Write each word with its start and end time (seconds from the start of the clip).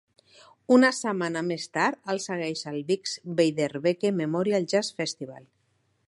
Una 0.75 0.89
setmana 0.99 1.41
més 1.49 1.67
tard, 1.77 1.99
el 2.13 2.21
segueix 2.23 2.63
el 2.71 2.79
Bix 2.87 3.13
Beiderbecke 3.41 4.13
Memorial 4.23 4.69
Jazz 4.73 4.93
Festival. 5.03 5.45